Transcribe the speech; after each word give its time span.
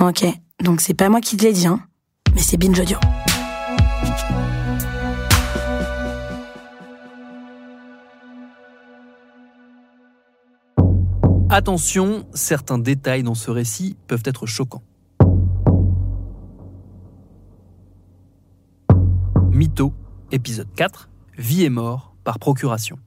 Ok, 0.00 0.24
donc 0.64 0.80
c'est 0.80 0.94
pas 0.94 1.10
moi 1.10 1.20
qui 1.20 1.36
te 1.36 1.44
l'ai 1.44 1.52
dit, 1.52 1.66
hein, 1.66 1.78
mais 2.34 2.40
c'est 2.40 2.56
Binge 2.56 2.80
Audio. 2.80 2.96
Attention, 11.50 12.26
certains 12.32 12.78
détails 12.78 13.22
dans 13.22 13.34
ce 13.34 13.50
récit 13.50 13.98
peuvent 14.06 14.22
être 14.24 14.46
choquants. 14.46 14.82
Mytho, 19.50 19.92
épisode 20.32 20.72
4, 20.76 21.10
Vie 21.36 21.64
et 21.64 21.70
mort 21.70 22.14
par 22.24 22.38
procuration. 22.38 22.98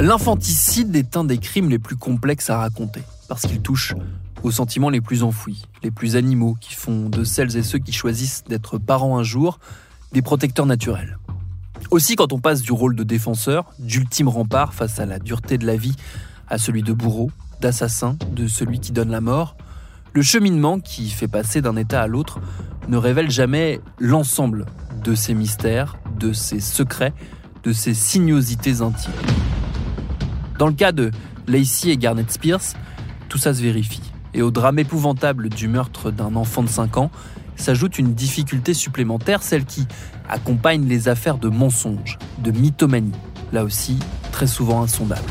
L'infanticide 0.00 0.96
est 0.96 1.18
un 1.18 1.24
des 1.24 1.36
crimes 1.36 1.68
les 1.68 1.78
plus 1.78 1.94
complexes 1.94 2.48
à 2.48 2.56
raconter, 2.56 3.02
parce 3.28 3.42
qu'il 3.42 3.60
touche 3.60 3.94
aux 4.42 4.50
sentiments 4.50 4.88
les 4.88 5.02
plus 5.02 5.22
enfouis, 5.22 5.66
les 5.82 5.90
plus 5.90 6.16
animaux, 6.16 6.56
qui 6.58 6.74
font 6.74 7.10
de 7.10 7.22
celles 7.22 7.54
et 7.58 7.62
ceux 7.62 7.78
qui 7.78 7.92
choisissent 7.92 8.42
d'être 8.48 8.78
parents 8.78 9.18
un 9.18 9.22
jour 9.22 9.58
des 10.12 10.22
protecteurs 10.22 10.64
naturels. 10.64 11.18
Aussi, 11.90 12.16
quand 12.16 12.32
on 12.32 12.40
passe 12.40 12.62
du 12.62 12.72
rôle 12.72 12.96
de 12.96 13.02
défenseur, 13.02 13.74
d'ultime 13.78 14.28
rempart 14.28 14.72
face 14.72 14.98
à 15.00 15.04
la 15.04 15.18
dureté 15.18 15.58
de 15.58 15.66
la 15.66 15.76
vie, 15.76 15.96
à 16.48 16.56
celui 16.56 16.82
de 16.82 16.94
bourreau, 16.94 17.30
d'assassin, 17.60 18.16
de 18.32 18.46
celui 18.46 18.80
qui 18.80 18.92
donne 18.92 19.10
la 19.10 19.20
mort, 19.20 19.54
le 20.14 20.22
cheminement 20.22 20.80
qui 20.80 21.10
fait 21.10 21.28
passer 21.28 21.60
d'un 21.60 21.76
état 21.76 22.00
à 22.00 22.06
l'autre 22.06 22.40
ne 22.88 22.96
révèle 22.96 23.30
jamais 23.30 23.82
l'ensemble 23.98 24.64
de 25.04 25.14
ses 25.14 25.34
mystères, 25.34 25.98
de 26.18 26.32
ses 26.32 26.60
secrets, 26.60 27.12
de 27.64 27.74
ses 27.74 27.92
sinuosités 27.92 28.80
intimes. 28.80 29.12
Dans 30.60 30.66
le 30.66 30.74
cas 30.74 30.92
de 30.92 31.10
Lacey 31.48 31.88
et 31.88 31.96
Garnet 31.96 32.26
Spears, 32.28 32.74
tout 33.30 33.38
ça 33.38 33.54
se 33.54 33.62
vérifie. 33.62 34.02
Et 34.34 34.42
au 34.42 34.50
drame 34.50 34.78
épouvantable 34.78 35.48
du 35.48 35.68
meurtre 35.68 36.10
d'un 36.10 36.36
enfant 36.36 36.62
de 36.62 36.68
5 36.68 36.98
ans, 36.98 37.10
s'ajoute 37.56 37.98
une 37.98 38.12
difficulté 38.12 38.74
supplémentaire, 38.74 39.42
celle 39.42 39.64
qui 39.64 39.86
accompagne 40.28 40.86
les 40.86 41.08
affaires 41.08 41.38
de 41.38 41.48
mensonges, 41.48 42.18
de 42.44 42.50
mythomanie, 42.50 43.14
là 43.54 43.64
aussi 43.64 43.98
très 44.32 44.46
souvent 44.46 44.82
insondable. 44.82 45.30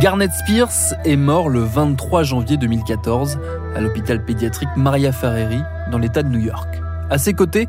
Garnet 0.00 0.28
Spears 0.30 0.94
est 1.04 1.16
mort 1.16 1.48
le 1.48 1.58
23 1.58 2.22
janvier 2.22 2.56
2014 2.56 3.40
à 3.74 3.80
l'hôpital 3.80 4.24
pédiatrique 4.24 4.68
Maria 4.76 5.10
Ferreri 5.10 5.60
dans 5.90 5.98
l'État 5.98 6.22
de 6.22 6.28
New 6.28 6.38
York. 6.38 6.68
À 7.10 7.18
ses 7.18 7.32
côtés, 7.32 7.66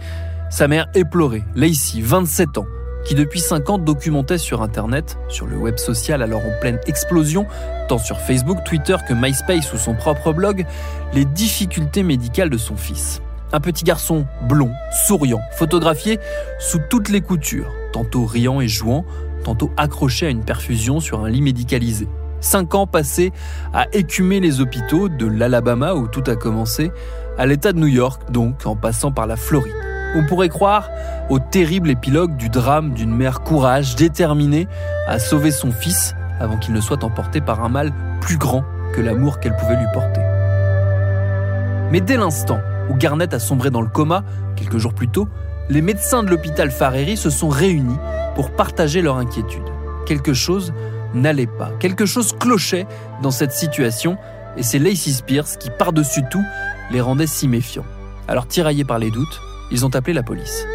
sa 0.52 0.68
mère 0.68 0.88
éplorée, 0.94 1.44
Lacey, 1.56 2.02
27 2.02 2.60
ans, 2.60 2.68
qui 3.04 3.16
depuis 3.16 3.40
5 3.40 3.72
ans 3.72 3.78
documentait 3.80 4.38
sur 4.38 4.62
Internet, 4.62 5.18
sur 5.28 5.48
le 5.48 5.58
web 5.58 5.78
social 5.78 6.22
alors 6.22 6.46
en 6.46 6.52
pleine 6.62 6.78
explosion, 6.86 7.48
tant 7.88 7.98
sur 7.98 8.20
Facebook, 8.20 8.64
Twitter 8.64 8.98
que 9.08 9.16
MySpace 9.16 9.74
ou 9.74 9.78
son 9.78 9.96
propre 9.96 10.32
blog, 10.32 10.68
les 11.14 11.26
difficultés 11.26 12.04
médicales 12.04 12.52
de 12.52 12.60
son 12.60 12.76
fils. 12.76 13.24
Un 13.54 13.60
petit 13.60 13.84
garçon 13.84 14.28
blond, 14.48 14.72
souriant, 15.08 15.42
photographié 15.54 16.20
sous 16.60 16.80
toutes 16.92 17.10
les 17.10 17.22
coutures, 17.22 17.74
tantôt 17.92 18.26
riant 18.26 18.62
et 18.62 18.68
jouant, 18.68 19.04
tantôt 19.44 19.72
accroché 19.78 20.28
à 20.28 20.30
une 20.30 20.44
perfusion 20.44 21.00
sur 21.00 21.26
un 21.26 21.30
lit 21.30 21.42
médicalisé. 21.42 22.08
Cinq 22.42 22.76
ans 22.76 22.88
passés 22.88 23.32
à 23.74 23.86
écumer 23.94 24.40
les 24.40 24.62
hôpitaux 24.62 25.10
de 25.10 25.26
l'Alabama 25.26 25.94
où 25.94 26.08
tout 26.08 26.24
a 26.28 26.36
commencé, 26.36 26.92
à 27.38 27.46
l'État 27.46 27.74
de 27.74 27.80
New 27.80 27.88
York 27.88 28.32
donc, 28.32 28.66
en 28.66 28.76
passant 28.76 29.12
par 29.12 29.28
la 29.28 29.36
Floride. 29.36 29.74
On 30.16 30.26
pourrait 30.26 30.50
croire 30.50 30.90
au 31.30 31.40
terrible 31.40 31.90
épilogue 31.90 32.36
du 32.36 32.50
drame 32.50 32.94
d'une 32.94 33.16
mère 33.16 33.42
courage, 33.42 33.96
déterminée 33.96 34.68
à 35.08 35.20
sauver 35.20 35.52
son 35.52 35.72
fils 35.72 36.16
avant 36.40 36.58
qu'il 36.58 36.74
ne 36.74 36.82
soit 36.82 37.04
emporté 37.04 37.42
par 37.42 37.64
un 37.64 37.70
mal 37.70 37.94
plus 38.22 38.38
grand 38.38 38.64
que 38.94 39.02
l'amour 39.02 39.40
qu'elle 39.40 39.56
pouvait 39.56 39.76
lui 39.76 39.86
porter. 39.94 40.22
Mais 41.92 42.02
dès 42.02 42.18
l'instant 42.18 42.60
où 42.90 42.96
Garnett 42.96 43.34
a 43.34 43.40
sombré 43.40 43.70
dans 43.70 43.82
le 43.82 43.88
coma, 43.88 44.24
quelques 44.56 44.78
jours 44.78 44.94
plus 44.94 45.10
tôt, 45.10 45.28
les 45.70 45.82
médecins 45.82 46.24
de 46.24 46.30
l'hôpital 46.30 46.72
Fareri 46.72 47.16
se 47.16 47.30
sont 47.30 47.50
réunis 47.50 47.98
pour 48.36 48.52
partager 48.52 49.02
leur 49.02 49.18
inquiétude. 49.18 49.64
Quelque 50.08 50.34
chose 50.34 50.74
n'allait 51.14 51.48
pas, 51.48 51.72
quelque 51.80 52.06
chose 52.06 52.36
clochait 52.40 52.88
dans 53.22 53.32
cette 53.32 53.52
situation, 53.52 54.18
et 54.58 54.64
c'est 54.64 54.80
Lacey 54.80 55.12
Spears 55.12 55.58
qui, 55.60 55.70
par-dessus 55.70 56.24
tout, 56.30 56.44
les 56.92 57.02
rendait 57.02 57.28
si 57.28 57.48
méfiants. 57.48 57.86
Alors 58.28 58.48
tiraillés 58.48 58.86
par 58.86 59.00
les 59.00 59.12
doutes, 59.12 59.40
ils 59.72 59.86
ont 59.86 59.96
appelé 59.96 60.14
la 60.14 60.24
police. 60.24 60.66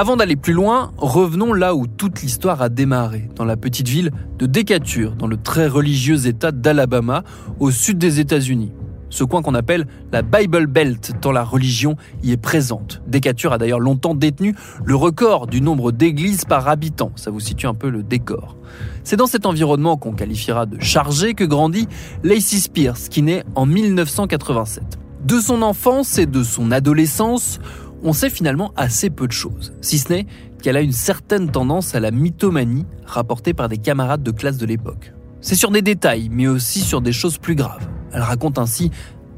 Avant 0.00 0.16
d'aller 0.16 0.36
plus 0.36 0.54
loin, 0.54 0.92
revenons 0.96 1.52
là 1.52 1.74
où 1.74 1.86
toute 1.86 2.22
l'histoire 2.22 2.62
a 2.62 2.70
démarré, 2.70 3.28
dans 3.36 3.44
la 3.44 3.58
petite 3.58 3.86
ville 3.86 4.12
de 4.38 4.46
Decatur, 4.46 5.14
dans 5.14 5.26
le 5.26 5.36
très 5.36 5.66
religieux 5.66 6.26
État 6.26 6.52
d'Alabama, 6.52 7.22
au 7.58 7.70
sud 7.70 7.98
des 7.98 8.18
États-Unis 8.18 8.72
ce 9.10 9.24
coin 9.24 9.42
qu'on 9.42 9.54
appelle 9.56 9.86
la 10.12 10.22
Bible 10.22 10.68
Belt, 10.68 11.12
tant 11.20 11.32
la 11.32 11.42
religion 11.44 11.96
y 12.22 12.30
est 12.30 12.38
présente. 12.38 13.02
Decatur 13.08 13.52
a 13.52 13.58
d'ailleurs 13.58 13.80
longtemps 13.80 14.14
détenu 14.14 14.54
le 14.84 14.94
record 14.94 15.48
du 15.48 15.60
nombre 15.60 15.90
d'églises 15.90 16.44
par 16.46 16.68
habitant, 16.68 17.10
ça 17.16 17.30
vous 17.30 17.40
situe 17.40 17.66
un 17.66 17.74
peu 17.74 17.90
le 17.90 18.04
décor. 18.04 18.56
C'est 19.02 19.16
dans 19.16 19.26
cet 19.26 19.44
environnement 19.44 19.96
qu'on 19.98 20.12
qualifiera 20.12 20.64
de 20.64 20.80
chargé 20.80 21.34
que 21.34 21.44
grandit 21.44 21.88
Lacey 22.22 22.58
Spears, 22.58 23.08
qui 23.10 23.20
naît 23.20 23.44
en 23.54 23.66
1987. 23.66 24.84
De 25.24 25.38
son 25.38 25.60
enfance 25.60 26.16
et 26.16 26.24
de 26.24 26.42
son 26.42 26.70
adolescence, 26.70 27.60
on 28.02 28.12
sait 28.12 28.30
finalement 28.30 28.72
assez 28.76 29.10
peu 29.10 29.26
de 29.26 29.32
choses, 29.32 29.72
si 29.80 29.98
ce 29.98 30.12
n'est 30.12 30.26
qu'elle 30.62 30.76
a 30.76 30.80
une 30.80 30.92
certaine 30.92 31.50
tendance 31.50 31.94
à 31.94 32.00
la 32.00 32.10
mythomanie 32.10 32.86
rapportée 33.04 33.54
par 33.54 33.68
des 33.68 33.78
camarades 33.78 34.22
de 34.22 34.30
classe 34.30 34.58
de 34.58 34.66
l'époque. 34.66 35.12
C'est 35.40 35.54
sur 35.54 35.70
des 35.70 35.82
détails, 35.82 36.28
mais 36.30 36.46
aussi 36.46 36.80
sur 36.80 37.00
des 37.00 37.12
choses 37.12 37.38
plus 37.38 37.54
graves. 37.54 37.88
Elle 38.12 38.22
raconte 38.22 38.58
ainsi 38.58 38.90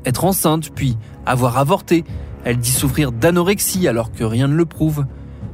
être 0.05 0.25
enceinte, 0.25 0.71
puis 0.75 0.97
avoir 1.27 1.59
avorté. 1.59 2.05
Elle 2.45 2.59
dit 2.59 2.73
souffrir 2.73 3.13
d'anorexie 3.13 3.87
alors 3.87 4.11
que 4.11 4.25
rien 4.25 4.49
ne 4.49 4.55
le 4.57 4.67
prouve. 4.67 5.07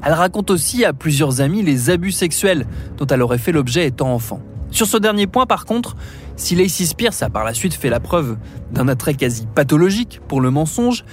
Elle 0.03 0.15
raconte 0.15 0.51
aussi 0.51 0.85
à 0.85 0.93
plusieurs 0.93 1.41
amis 1.41 1.63
les 1.63 1.91
abus 1.91 2.13
sexuels 2.13 2.67
dont 2.97 3.07
elle 3.07 3.21
aurait 3.21 3.39
fait 3.39 3.53
l'objet 3.53 3.87
étant 3.87 4.15
enfant. 4.15 4.41
Sur 4.71 4.87
ce 4.87 4.97
dernier 4.97 5.27
point, 5.27 5.47
par 5.47 5.65
contre, 5.65 5.97
si 6.37 6.55
Lacey 6.55 6.85
Spears 6.85 7.23
a 7.23 7.31
par 7.31 7.45
la 7.45 7.53
suite 7.53 7.75
fait 7.75 7.91
la 7.91 8.01
preuve 8.01 8.37
d'un 8.71 8.89
attrait 8.89 9.15
quasi 9.15 9.47
pathologique 9.55 10.21
pour 10.29 10.41
le 10.41 10.51
mensonge, 10.51 11.05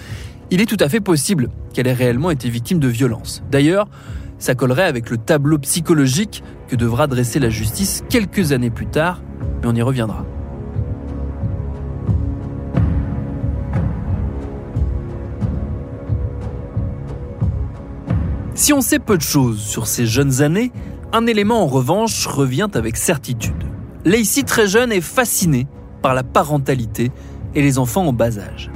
il 0.51 0.61
est 0.61 0.65
tout 0.65 0.77
à 0.79 0.89
fait 0.89 0.99
possible 0.99 1.49
qu'elle 1.73 1.87
ait 1.87 1.93
réellement 1.93 2.31
été 2.31 2.49
victime 2.49 2.79
de 2.79 2.87
violence. 2.87 3.43
D'ailleurs, 3.51 3.87
ça 4.37 4.55
collerait 4.55 4.83
avec 4.83 5.09
le 5.09 5.17
tableau 5.17 5.57
psychologique 5.59 6.43
que 6.67 6.75
devra 6.75 7.07
dresser 7.07 7.39
la 7.39 7.49
justice 7.49 8.03
quelques 8.09 8.51
années 8.51 8.69
plus 8.69 8.87
tard, 8.87 9.21
mais 9.61 9.67
on 9.67 9.75
y 9.75 9.81
reviendra. 9.81 10.25
Si 18.55 18.71
on 18.71 18.81
sait 18.81 18.99
peu 18.99 19.17
de 19.17 19.21
choses 19.21 19.59
sur 19.59 19.85
ces 19.85 20.05
jeunes 20.05 20.41
années, 20.41 20.71
un 21.11 21.27
élément 21.27 21.61
en 21.63 21.67
revanche 21.67 22.25
revient 22.25 22.69
avec 22.73 22.97
certitude. 22.97 23.53
Lacey, 24.05 24.43
très 24.43 24.67
jeune, 24.67 24.91
est 24.91 25.01
fascinée 25.01 25.67
par 26.01 26.13
la 26.13 26.23
parentalité 26.23 27.11
et 27.53 27.61
les 27.61 27.79
enfants 27.79 28.05
en 28.05 28.13
bas 28.13 28.37
âge. 28.39 28.71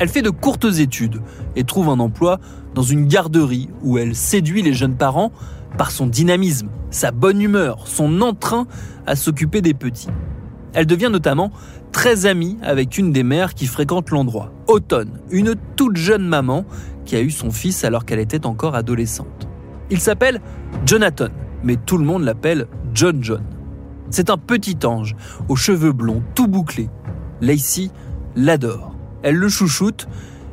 Elle 0.00 0.08
fait 0.08 0.22
de 0.22 0.30
courtes 0.30 0.64
études 0.78 1.20
et 1.56 1.64
trouve 1.64 1.90
un 1.90 2.00
emploi 2.00 2.40
dans 2.74 2.82
une 2.82 3.06
garderie 3.06 3.68
où 3.82 3.98
elle 3.98 4.16
séduit 4.16 4.62
les 4.62 4.72
jeunes 4.72 4.96
parents 4.96 5.30
par 5.76 5.90
son 5.90 6.06
dynamisme, 6.06 6.70
sa 6.90 7.10
bonne 7.10 7.42
humeur, 7.42 7.86
son 7.86 8.22
entrain 8.22 8.66
à 9.06 9.14
s'occuper 9.14 9.60
des 9.60 9.74
petits. 9.74 10.08
Elle 10.72 10.86
devient 10.86 11.10
notamment 11.12 11.52
très 11.92 12.24
amie 12.24 12.56
avec 12.62 12.96
une 12.96 13.12
des 13.12 13.22
mères 13.22 13.52
qui 13.52 13.66
fréquente 13.66 14.10
l'endroit, 14.10 14.54
Autumn, 14.68 15.10
une 15.30 15.54
toute 15.76 15.96
jeune 15.96 16.26
maman 16.26 16.64
qui 17.04 17.14
a 17.14 17.20
eu 17.20 17.30
son 17.30 17.50
fils 17.50 17.84
alors 17.84 18.06
qu'elle 18.06 18.20
était 18.20 18.46
encore 18.46 18.74
adolescente. 18.74 19.48
Il 19.90 20.00
s'appelle 20.00 20.40
Jonathan, 20.86 21.28
mais 21.62 21.76
tout 21.76 21.98
le 21.98 22.06
monde 22.06 22.22
l'appelle 22.22 22.68
John 22.94 23.22
John. 23.22 23.42
C'est 24.08 24.30
un 24.30 24.38
petit 24.38 24.78
ange, 24.86 25.14
aux 25.50 25.56
cheveux 25.56 25.92
blonds, 25.92 26.22
tout 26.34 26.48
bouclés. 26.48 26.88
Lacey 27.42 27.90
l'adore. 28.34 28.89
Elle 29.22 29.36
le 29.36 29.48
chouchoute 29.48 30.08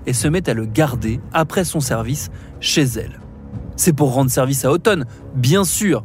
et 0.05 0.13
se 0.13 0.27
met 0.27 0.49
à 0.49 0.53
le 0.53 0.65
garder 0.65 1.19
après 1.33 1.63
son 1.63 1.79
service 1.79 2.29
chez 2.59 2.83
elle. 2.83 3.19
C'est 3.75 3.93
pour 3.93 4.13
rendre 4.13 4.31
service 4.31 4.65
à 4.65 4.71
Autumn, 4.71 5.05
bien 5.35 5.63
sûr. 5.63 6.03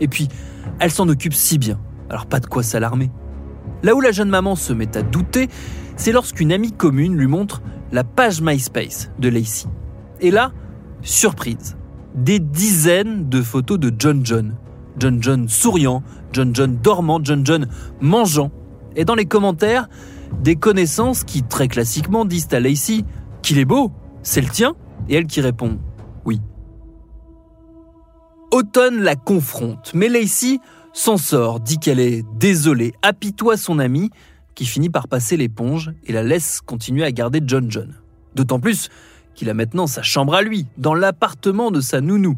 Et 0.00 0.08
puis, 0.08 0.28
elle 0.80 0.90
s'en 0.90 1.08
occupe 1.08 1.34
si 1.34 1.58
bien, 1.58 1.78
alors 2.10 2.26
pas 2.26 2.40
de 2.40 2.46
quoi 2.46 2.62
s'alarmer. 2.62 3.10
Là 3.82 3.94
où 3.94 4.00
la 4.00 4.12
jeune 4.12 4.28
maman 4.28 4.56
se 4.56 4.72
met 4.72 4.96
à 4.96 5.02
douter, 5.02 5.48
c'est 5.96 6.12
lorsqu'une 6.12 6.52
amie 6.52 6.72
commune 6.72 7.16
lui 7.16 7.26
montre 7.26 7.62
la 7.92 8.04
page 8.04 8.40
MySpace 8.40 9.10
de 9.18 9.28
Lacey. 9.28 9.68
Et 10.20 10.30
là, 10.30 10.52
surprise, 11.02 11.76
des 12.14 12.38
dizaines 12.38 13.28
de 13.28 13.42
photos 13.42 13.78
de 13.78 13.92
John 13.96 14.24
John. 14.24 14.54
John 14.98 15.22
John 15.22 15.48
souriant, 15.48 16.02
John 16.32 16.54
John 16.54 16.76
dormant, 16.82 17.20
John 17.22 17.44
John 17.44 17.66
mangeant. 18.00 18.50
Et 18.96 19.04
dans 19.04 19.14
les 19.14 19.24
commentaires, 19.24 19.88
des 20.40 20.56
connaissances 20.56 21.24
qui, 21.24 21.42
très 21.42 21.68
classiquement, 21.68 22.24
disent 22.24 22.48
à 22.52 22.60
Lacey 22.60 23.04
qu'il 23.42 23.58
est 23.58 23.64
beau, 23.64 23.92
c'est 24.22 24.40
le 24.40 24.48
tien, 24.48 24.74
et 25.08 25.16
elle 25.16 25.26
qui 25.26 25.40
répond 25.40 25.78
oui. 26.24 26.40
Autumn 28.50 29.02
la 29.02 29.16
confronte, 29.16 29.92
mais 29.94 30.08
Lacey 30.08 30.58
s'en 30.92 31.16
sort, 31.16 31.60
dit 31.60 31.78
qu'elle 31.78 32.00
est 32.00 32.24
désolée, 32.38 32.92
apitoie 33.02 33.56
son 33.56 33.78
amie, 33.78 34.10
qui 34.54 34.66
finit 34.66 34.90
par 34.90 35.08
passer 35.08 35.36
l'éponge 35.36 35.92
et 36.04 36.12
la 36.12 36.22
laisse 36.22 36.60
continuer 36.60 37.04
à 37.04 37.12
garder 37.12 37.40
John 37.44 37.70
John. 37.70 37.94
D'autant 38.34 38.60
plus 38.60 38.90
qu'il 39.34 39.48
a 39.48 39.54
maintenant 39.54 39.86
sa 39.86 40.02
chambre 40.02 40.34
à 40.34 40.42
lui, 40.42 40.66
dans 40.76 40.94
l'appartement 40.94 41.70
de 41.70 41.80
sa 41.80 42.00
nounou, 42.00 42.36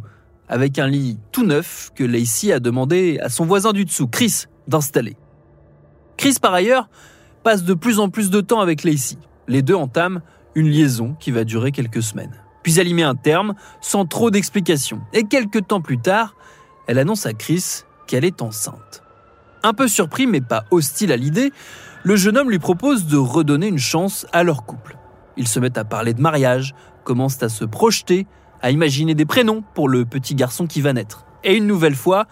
avec 0.48 0.78
un 0.78 0.86
lit 0.86 1.18
tout 1.32 1.44
neuf 1.44 1.90
que 1.94 2.04
Lacey 2.04 2.52
a 2.52 2.60
demandé 2.60 3.18
à 3.20 3.28
son 3.28 3.44
voisin 3.44 3.72
du 3.72 3.84
dessous, 3.84 4.06
Chris, 4.06 4.44
d'installer. 4.68 5.16
Chris, 6.16 6.36
par 6.40 6.54
ailleurs, 6.54 6.88
passe 7.44 7.62
de 7.62 7.74
plus 7.74 8.00
en 8.00 8.08
plus 8.08 8.30
de 8.30 8.40
temps 8.40 8.60
avec 8.60 8.82
Lacey. 8.82 9.18
Les 9.46 9.62
deux 9.62 9.74
entament 9.74 10.22
une 10.54 10.68
liaison 10.68 11.14
qui 11.20 11.30
va 11.30 11.44
durer 11.44 11.72
quelques 11.72 12.02
semaines. 12.02 12.34
Puis 12.62 12.80
elle 12.80 12.88
y 12.88 12.94
met 12.94 13.02
un 13.02 13.14
terme, 13.14 13.54
sans 13.82 14.06
trop 14.06 14.30
d'explications. 14.30 15.02
Et 15.12 15.24
quelques 15.24 15.66
temps 15.66 15.82
plus 15.82 15.98
tard, 15.98 16.34
elle 16.86 16.98
annonce 16.98 17.26
à 17.26 17.34
Chris 17.34 17.82
qu'elle 18.06 18.24
est 18.24 18.40
enceinte. 18.40 19.02
Un 19.62 19.74
peu 19.74 19.88
surpris 19.88 20.26
mais 20.26 20.40
pas 20.40 20.64
hostile 20.70 21.12
à 21.12 21.16
l'idée, 21.16 21.52
le 22.02 22.16
jeune 22.16 22.38
homme 22.38 22.50
lui 22.50 22.58
propose 22.58 23.06
de 23.06 23.18
redonner 23.18 23.68
une 23.68 23.78
chance 23.78 24.26
à 24.32 24.42
leur 24.42 24.64
couple. 24.64 24.96
Ils 25.36 25.48
se 25.48 25.60
mettent 25.60 25.78
à 25.78 25.84
parler 25.84 26.14
de 26.14 26.22
mariage, 26.22 26.74
commencent 27.04 27.42
à 27.42 27.50
se 27.50 27.66
projeter, 27.66 28.26
à 28.62 28.70
imaginer 28.70 29.14
des 29.14 29.26
prénoms 29.26 29.62
pour 29.74 29.88
le 29.88 30.06
petit 30.06 30.34
garçon 30.34 30.66
qui 30.66 30.80
va 30.80 30.94
naître. 30.94 31.26
Et 31.42 31.56
une 31.56 31.66
nouvelle 31.66 31.94
fois, 31.94 32.26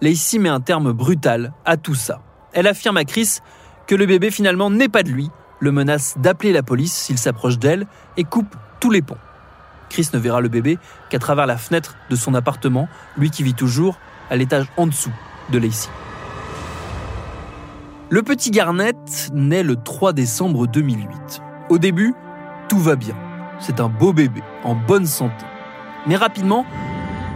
Lacey 0.00 0.38
met 0.38 0.48
un 0.48 0.60
terme 0.60 0.92
brutal 0.92 1.52
à 1.64 1.76
tout 1.76 1.94
ça. 1.94 2.22
Elle 2.52 2.66
affirme 2.66 2.96
à 2.96 3.04
Chris 3.04 3.38
que 3.86 3.94
le 3.94 4.06
bébé 4.06 4.30
finalement 4.30 4.70
n'est 4.70 4.88
pas 4.88 5.02
de 5.02 5.10
lui, 5.10 5.30
le 5.60 5.72
menace 5.72 6.14
d'appeler 6.18 6.52
la 6.52 6.62
police 6.62 6.92
s'il 6.92 7.18
s'approche 7.18 7.58
d'elle 7.58 7.86
et 8.16 8.24
coupe 8.24 8.54
tous 8.80 8.90
les 8.90 9.02
ponts. 9.02 9.18
Chris 9.88 10.08
ne 10.12 10.18
verra 10.18 10.40
le 10.40 10.48
bébé 10.48 10.78
qu'à 11.10 11.18
travers 11.18 11.46
la 11.46 11.56
fenêtre 11.56 11.96
de 12.10 12.16
son 12.16 12.34
appartement, 12.34 12.88
lui 13.16 13.30
qui 13.30 13.42
vit 13.42 13.54
toujours 13.54 13.98
à 14.30 14.36
l'étage 14.36 14.66
en 14.76 14.86
dessous 14.86 15.12
de 15.50 15.58
Lacey. 15.58 15.88
Le 18.10 18.22
petit 18.22 18.50
Garnett 18.50 19.30
naît 19.32 19.62
le 19.62 19.76
3 19.76 20.12
décembre 20.12 20.66
2008. 20.66 21.42
Au 21.68 21.78
début, 21.78 22.14
tout 22.68 22.78
va 22.78 22.96
bien. 22.96 23.16
C'est 23.58 23.80
un 23.80 23.88
beau 23.88 24.12
bébé, 24.12 24.42
en 24.64 24.74
bonne 24.74 25.06
santé. 25.06 25.44
Mais 26.06 26.16
rapidement, 26.16 26.66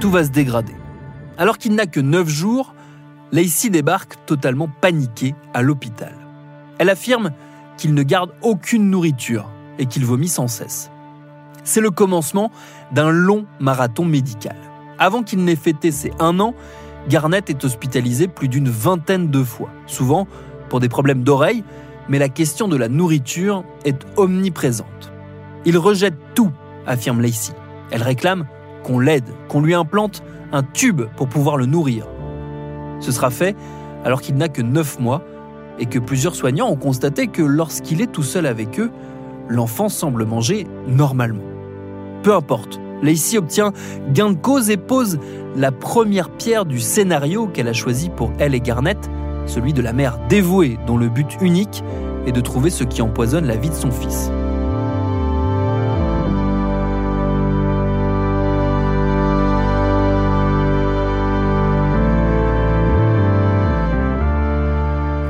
tout 0.00 0.10
va 0.10 0.24
se 0.24 0.30
dégrader. 0.30 0.74
Alors 1.38 1.58
qu'il 1.58 1.74
n'a 1.74 1.86
que 1.86 2.00
9 2.00 2.28
jours, 2.28 2.74
Lacey 3.32 3.70
débarque 3.70 4.14
totalement 4.26 4.68
paniquée 4.68 5.34
à 5.54 5.62
l'hôpital. 5.62 6.19
Elle 6.80 6.88
affirme 6.88 7.32
qu'il 7.76 7.92
ne 7.92 8.02
garde 8.02 8.32
aucune 8.40 8.88
nourriture 8.88 9.50
et 9.78 9.84
qu'il 9.84 10.06
vomit 10.06 10.28
sans 10.28 10.48
cesse. 10.48 10.90
C'est 11.62 11.82
le 11.82 11.90
commencement 11.90 12.50
d'un 12.90 13.10
long 13.10 13.44
marathon 13.60 14.06
médical. 14.06 14.56
Avant 14.98 15.22
qu'il 15.22 15.44
n'ait 15.44 15.56
fêté 15.56 15.92
ses 15.92 16.10
un 16.18 16.40
an, 16.40 16.54
Garnett 17.06 17.50
est 17.50 17.64
hospitalisé 17.66 18.28
plus 18.28 18.48
d'une 18.48 18.70
vingtaine 18.70 19.30
de 19.30 19.44
fois, 19.44 19.68
souvent 19.86 20.26
pour 20.70 20.80
des 20.80 20.88
problèmes 20.88 21.22
d'oreille, 21.22 21.64
mais 22.08 22.18
la 22.18 22.30
question 22.30 22.66
de 22.66 22.78
la 22.78 22.88
nourriture 22.88 23.62
est 23.84 24.06
omniprésente. 24.16 25.12
Il 25.66 25.76
rejette 25.76 26.16
tout, 26.34 26.50
affirme 26.86 27.20
Lacey. 27.20 27.52
Elle 27.90 28.02
réclame 28.02 28.46
qu'on 28.84 29.00
l'aide, 29.00 29.28
qu'on 29.48 29.60
lui 29.60 29.74
implante 29.74 30.22
un 30.50 30.62
tube 30.62 31.02
pour 31.18 31.28
pouvoir 31.28 31.58
le 31.58 31.66
nourrir. 31.66 32.06
Ce 33.00 33.12
sera 33.12 33.28
fait 33.28 33.54
alors 34.02 34.22
qu'il 34.22 34.36
n'a 34.36 34.48
que 34.48 34.62
9 34.62 34.98
mois 34.98 35.22
et 35.78 35.86
que 35.86 35.98
plusieurs 35.98 36.34
soignants 36.34 36.68
ont 36.68 36.76
constaté 36.76 37.26
que 37.26 37.42
lorsqu'il 37.42 38.00
est 38.00 38.12
tout 38.12 38.22
seul 38.22 38.46
avec 38.46 38.78
eux, 38.78 38.90
l'enfant 39.48 39.88
semble 39.88 40.24
manger 40.24 40.66
normalement. 40.86 41.42
Peu 42.22 42.34
importe, 42.34 42.80
Lacey 43.02 43.38
obtient 43.38 43.72
gain 44.12 44.30
de 44.30 44.36
cause 44.36 44.70
et 44.70 44.76
pose 44.76 45.18
la 45.56 45.72
première 45.72 46.30
pierre 46.30 46.66
du 46.66 46.80
scénario 46.80 47.46
qu'elle 47.46 47.68
a 47.68 47.72
choisi 47.72 48.10
pour 48.10 48.32
elle 48.38 48.54
et 48.54 48.60
Garnett, 48.60 49.10
celui 49.46 49.72
de 49.72 49.82
la 49.82 49.92
mère 49.92 50.18
dévouée 50.28 50.78
dont 50.86 50.96
le 50.96 51.08
but 51.08 51.38
unique 51.40 51.82
est 52.26 52.32
de 52.32 52.40
trouver 52.40 52.70
ce 52.70 52.84
qui 52.84 53.02
empoisonne 53.02 53.46
la 53.46 53.56
vie 53.56 53.70
de 53.70 53.74
son 53.74 53.90
fils. 53.90 54.30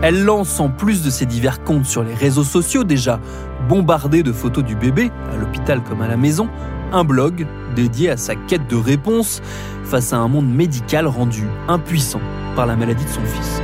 Elle 0.02 0.25
lance 0.25 0.61
en 0.61 0.70
plus 0.70 1.02
de 1.02 1.11
ses 1.11 1.26
divers 1.26 1.62
comptes 1.62 1.85
sur 1.85 2.02
les 2.02 2.14
réseaux 2.14 2.44
sociaux, 2.44 2.85
déjà 2.85 3.20
bombardés 3.69 4.23
de 4.23 4.32
photos 4.32 4.64
du 4.64 4.75
bébé, 4.75 5.11
à 5.32 5.37
l'hôpital 5.37 5.82
comme 5.82 6.00
à 6.00 6.08
la 6.08 6.17
maison, 6.17 6.49
un 6.91 7.05
blog 7.05 7.47
dédié 7.76 8.11
à 8.11 8.17
sa 8.17 8.35
quête 8.35 8.67
de 8.67 8.76
réponse 8.76 9.43
face 9.85 10.12
à 10.14 10.17
un 10.17 10.29
monde 10.29 10.49
médical 10.49 11.06
rendu 11.06 11.44
impuissant 11.69 12.20
par 12.56 12.67
la 12.67 12.76
maladie 12.76 13.05
de 13.05 13.11
son 13.11 13.25
fils. 13.25 13.62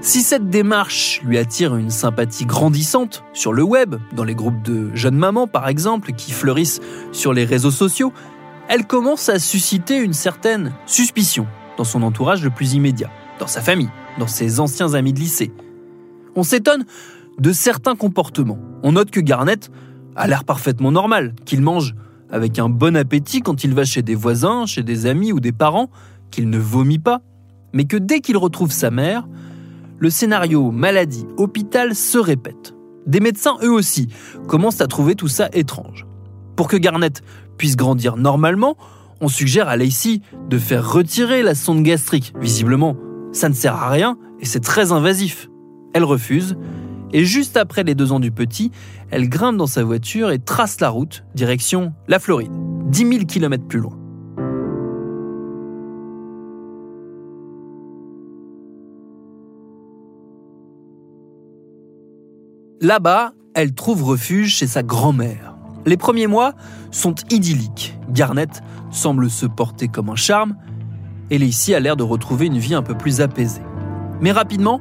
Si 0.00 0.22
cette 0.22 0.48
démarche 0.48 1.20
lui 1.24 1.36
attire 1.36 1.74
une 1.74 1.90
sympathie 1.90 2.46
grandissante 2.46 3.24
sur 3.32 3.52
le 3.52 3.64
web, 3.64 3.96
dans 4.12 4.22
les 4.22 4.36
groupes 4.36 4.62
de 4.62 4.94
jeunes 4.94 5.16
mamans 5.16 5.48
par 5.48 5.66
exemple, 5.66 6.12
qui 6.12 6.30
fleurissent 6.30 6.80
sur 7.10 7.32
les 7.32 7.44
réseaux 7.44 7.72
sociaux, 7.72 8.12
elle 8.68 8.86
commence 8.86 9.28
à 9.28 9.40
susciter 9.40 9.98
une 9.98 10.12
certaine 10.12 10.72
suspicion 10.86 11.48
dans 11.76 11.84
son 11.84 12.04
entourage 12.04 12.44
le 12.44 12.50
plus 12.50 12.74
immédiat, 12.74 13.10
dans 13.38 13.46
sa 13.46 13.60
famille, 13.60 13.90
dans 14.18 14.26
ses 14.26 14.60
anciens 14.60 14.94
amis 14.94 15.12
de 15.12 15.20
lycée. 15.20 15.52
On 16.34 16.42
s'étonne 16.42 16.84
de 17.38 17.52
certains 17.52 17.96
comportements. 17.96 18.58
On 18.82 18.92
note 18.92 19.10
que 19.10 19.20
Garnett 19.20 19.70
a 20.16 20.26
l'air 20.26 20.44
parfaitement 20.44 20.92
normal, 20.92 21.34
qu'il 21.44 21.60
mange 21.60 21.94
avec 22.30 22.58
un 22.58 22.68
bon 22.68 22.96
appétit 22.96 23.40
quand 23.40 23.64
il 23.64 23.74
va 23.74 23.84
chez 23.84 24.02
des 24.02 24.14
voisins, 24.14 24.66
chez 24.66 24.82
des 24.82 25.06
amis 25.06 25.32
ou 25.32 25.40
des 25.40 25.52
parents, 25.52 25.90
qu'il 26.30 26.50
ne 26.50 26.58
vomit 26.58 26.98
pas, 26.98 27.20
mais 27.72 27.84
que 27.84 27.96
dès 27.96 28.20
qu'il 28.20 28.36
retrouve 28.36 28.72
sa 28.72 28.90
mère, 28.90 29.28
le 29.98 30.10
scénario 30.10 30.70
maladie-hôpital 30.70 31.94
se 31.94 32.18
répète. 32.18 32.74
Des 33.06 33.20
médecins, 33.20 33.56
eux 33.62 33.70
aussi, 33.70 34.08
commencent 34.48 34.80
à 34.80 34.86
trouver 34.86 35.14
tout 35.14 35.28
ça 35.28 35.48
étrange. 35.52 36.06
Pour 36.56 36.68
que 36.68 36.76
Garnett 36.76 37.22
puisse 37.56 37.76
grandir 37.76 38.16
normalement, 38.16 38.76
on 39.20 39.28
suggère 39.28 39.68
à 39.68 39.76
Lacey 39.76 40.20
de 40.48 40.58
faire 40.58 40.90
retirer 40.90 41.42
la 41.42 41.54
sonde 41.54 41.82
gastrique. 41.82 42.34
Visiblement, 42.40 42.96
ça 43.36 43.48
ne 43.48 43.54
sert 43.54 43.74
à 43.74 43.90
rien 43.90 44.18
et 44.40 44.46
c'est 44.46 44.60
très 44.60 44.92
invasif. 44.92 45.48
Elle 45.92 46.04
refuse, 46.04 46.56
et 47.12 47.24
juste 47.24 47.56
après 47.56 47.84
les 47.84 47.94
deux 47.94 48.12
ans 48.12 48.20
du 48.20 48.30
petit, 48.30 48.72
elle 49.10 49.28
grimpe 49.28 49.56
dans 49.56 49.66
sa 49.66 49.84
voiture 49.84 50.30
et 50.30 50.38
trace 50.38 50.80
la 50.80 50.88
route, 50.88 51.24
direction 51.34 51.92
la 52.08 52.18
Floride, 52.18 52.52
10 52.90 52.98
000 52.98 53.24
km 53.26 53.64
plus 53.64 53.80
loin. 53.80 53.98
Là-bas, 62.80 63.32
elle 63.54 63.74
trouve 63.74 64.02
refuge 64.02 64.54
chez 64.54 64.66
sa 64.66 64.82
grand-mère. 64.82 65.56
Les 65.86 65.96
premiers 65.96 66.26
mois 66.26 66.52
sont 66.90 67.14
idylliques. 67.30 67.98
Garnett 68.10 68.62
semble 68.90 69.30
se 69.30 69.46
porter 69.46 69.88
comme 69.88 70.10
un 70.10 70.16
charme, 70.16 70.56
et 71.30 71.38
Lacey 71.38 71.74
a 71.74 71.80
l'air 71.80 71.96
de 71.96 72.02
retrouver 72.02 72.46
une 72.46 72.58
vie 72.58 72.74
un 72.74 72.82
peu 72.82 72.94
plus 72.94 73.20
apaisée. 73.20 73.62
Mais 74.20 74.32
rapidement, 74.32 74.80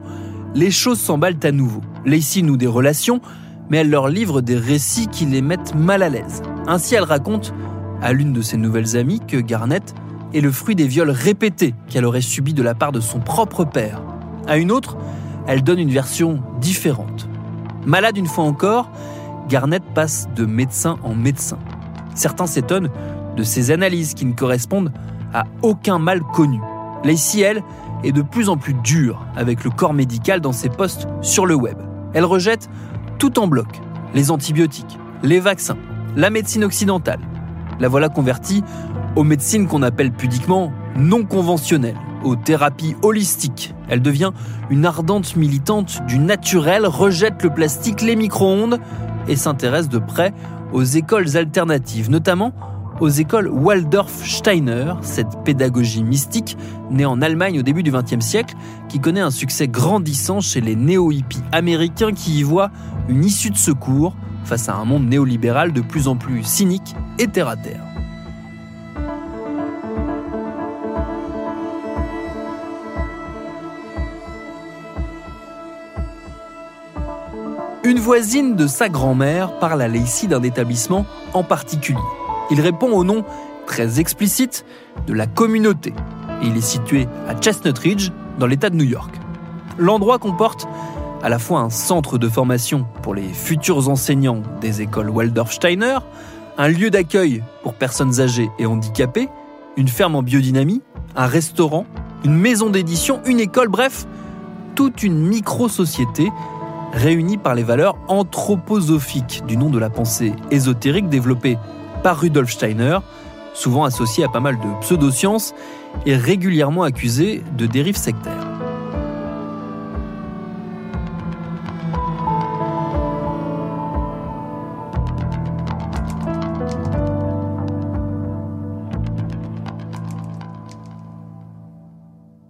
les 0.53 0.71
choses 0.71 0.99
s'emballent 0.99 1.39
à 1.43 1.51
nouveau. 1.51 1.81
Lacey 2.05 2.41
noue 2.41 2.57
des 2.57 2.67
relations, 2.67 3.21
mais 3.69 3.77
elle 3.77 3.89
leur 3.89 4.07
livre 4.07 4.41
des 4.41 4.55
récits 4.55 5.07
qui 5.07 5.25
les 5.25 5.41
mettent 5.41 5.75
mal 5.75 6.03
à 6.03 6.09
l'aise. 6.09 6.41
Ainsi, 6.67 6.95
elle 6.95 7.03
raconte 7.03 7.53
à 8.01 8.13
l'une 8.13 8.33
de 8.33 8.41
ses 8.41 8.57
nouvelles 8.57 8.95
amies 8.97 9.19
que 9.19 9.37
Garnett 9.37 9.93
est 10.33 10.41
le 10.41 10.51
fruit 10.51 10.75
des 10.75 10.87
viols 10.87 11.09
répétés 11.09 11.73
qu'elle 11.87 12.05
aurait 12.05 12.21
subis 12.21 12.53
de 12.53 12.63
la 12.63 12.75
part 12.75 12.91
de 12.91 12.99
son 12.99 13.19
propre 13.19 13.65
père. 13.65 14.01
À 14.47 14.57
une 14.57 14.71
autre, 14.71 14.97
elle 15.47 15.63
donne 15.63 15.79
une 15.79 15.91
version 15.91 16.41
différente. 16.61 17.27
Malade 17.85 18.17
une 18.17 18.27
fois 18.27 18.43
encore, 18.43 18.89
Garnett 19.47 19.83
passe 19.93 20.27
de 20.35 20.45
médecin 20.45 20.97
en 21.03 21.15
médecin. 21.15 21.57
Certains 22.15 22.47
s'étonnent 22.47 22.89
de 23.35 23.43
ces 23.43 23.71
analyses 23.71 24.13
qui 24.13 24.25
ne 24.25 24.33
correspondent 24.33 24.91
aucun 25.61 25.99
mal 25.99 26.21
connu. 26.21 26.59
Elle, 27.03 27.63
est 28.03 28.11
de 28.11 28.21
plus 28.21 28.49
en 28.49 28.57
plus 28.57 28.73
dure 28.73 29.25
avec 29.35 29.63
le 29.63 29.69
corps 29.69 29.93
médical 29.93 30.41
dans 30.41 30.51
ses 30.51 30.69
postes 30.69 31.07
sur 31.21 31.45
le 31.45 31.55
web. 31.55 31.77
Elle 32.13 32.25
rejette 32.25 32.69
tout 33.19 33.39
en 33.39 33.47
bloc 33.47 33.67
les 34.13 34.31
antibiotiques, 34.31 34.97
les 35.21 35.39
vaccins, 35.39 35.77
la 36.15 36.29
médecine 36.29 36.63
occidentale. 36.63 37.19
La 37.79 37.89
voilà 37.89 38.09
convertie 38.09 38.63
aux 39.15 39.23
médecines 39.23 39.67
qu'on 39.67 39.83
appelle 39.83 40.11
pudiquement 40.11 40.71
non 40.95 41.25
conventionnelles, 41.25 41.97
aux 42.23 42.35
thérapies 42.35 42.95
holistiques. 43.01 43.73
Elle 43.89 44.01
devient 44.01 44.31
une 44.69 44.85
ardente 44.85 45.35
militante 45.35 46.01
du 46.07 46.17
naturel, 46.17 46.85
rejette 46.85 47.43
le 47.43 47.49
plastique, 47.49 48.01
les 48.01 48.15
micro-ondes 48.15 48.79
et 49.27 49.35
s'intéresse 49.35 49.89
de 49.89 49.99
près 49.99 50.33
aux 50.73 50.83
écoles 50.83 51.37
alternatives, 51.37 52.09
notamment 52.09 52.53
aux 52.99 53.09
écoles 53.09 53.49
Waldorf-Steiner, 53.49 54.93
cette 55.01 55.43
pédagogie 55.43 56.03
mystique 56.03 56.57
née 56.89 57.05
en 57.05 57.21
Allemagne 57.21 57.59
au 57.59 57.63
début 57.63 57.83
du 57.83 57.91
XXe 57.91 58.23
siècle, 58.25 58.55
qui 58.87 58.99
connaît 58.99 59.21
un 59.21 59.31
succès 59.31 59.67
grandissant 59.67 60.39
chez 60.39 60.61
les 60.61 60.75
néo-hippies 60.75 61.43
américains 61.51 62.13
qui 62.13 62.39
y 62.39 62.43
voient 62.43 62.71
une 63.09 63.23
issue 63.23 63.49
de 63.49 63.57
secours 63.57 64.15
face 64.45 64.69
à 64.69 64.75
un 64.75 64.85
monde 64.85 65.07
néolibéral 65.07 65.73
de 65.73 65.81
plus 65.81 66.07
en 66.07 66.15
plus 66.15 66.43
cynique 66.43 66.95
et 67.19 67.27
terre 67.27 67.49
à 67.49 67.57
terre. 67.57 67.81
Une 77.83 77.99
voisine 77.99 78.55
de 78.55 78.65
sa 78.65 78.89
grand-mère 78.89 79.59
parle 79.59 79.81
à 79.83 79.87
Lacey 79.87 80.25
d'un 80.25 80.41
établissement 80.41 81.05
en 81.33 81.43
particulier. 81.43 81.99
Il 82.51 82.61
répond 82.61 82.91
au 82.91 83.03
nom 83.03 83.23
très 83.65 83.99
explicite 83.99 84.65
de 85.07 85.13
la 85.13 85.27
communauté. 85.27 85.93
Il 86.43 86.55
est 86.55 86.61
situé 86.61 87.07
à 87.27 87.39
Chestnut 87.39 87.77
Ridge, 87.77 88.11
dans 88.39 88.47
l'État 88.47 88.69
de 88.69 88.75
New 88.75 88.85
York. 88.85 89.13
L'endroit 89.77 90.19
comporte 90.19 90.67
à 91.23 91.29
la 91.29 91.39
fois 91.39 91.61
un 91.61 91.69
centre 91.69 92.17
de 92.17 92.29
formation 92.29 92.85
pour 93.01 93.15
les 93.15 93.27
futurs 93.27 93.89
enseignants 93.89 94.41
des 94.61 94.81
écoles 94.81 95.09
Waldorf-Steiner, 95.09 95.97
un 96.57 96.67
lieu 96.67 96.89
d'accueil 96.89 97.43
pour 97.63 97.73
personnes 97.73 98.19
âgées 98.21 98.49
et 98.59 98.65
handicapées, 98.65 99.29
une 99.77 99.87
ferme 99.87 100.15
en 100.15 100.23
biodynamie, 100.23 100.81
un 101.15 101.25
restaurant, 101.25 101.85
une 102.23 102.35
maison 102.35 102.69
d'édition, 102.69 103.21
une 103.25 103.39
école, 103.39 103.69
bref, 103.69 104.05
toute 104.75 105.03
une 105.03 105.17
micro-société 105.17 106.31
réunie 106.93 107.37
par 107.37 107.55
les 107.55 107.63
valeurs 107.63 107.97
anthroposophiques 108.07 109.43
du 109.47 109.57
nom 109.57 109.69
de 109.69 109.79
la 109.79 109.89
pensée 109.89 110.33
ésotérique 110.51 111.09
développée 111.09 111.57
par 112.03 112.19
Rudolf 112.19 112.51
Steiner, 112.51 112.99
souvent 113.53 113.83
associé 113.83 114.23
à 114.23 114.29
pas 114.29 114.39
mal 114.39 114.57
de 114.59 114.81
pseudosciences 114.81 115.53
et 116.05 116.15
régulièrement 116.15 116.83
accusé 116.83 117.43
de 117.57 117.65
dérives 117.65 117.97
sectaires. 117.97 118.55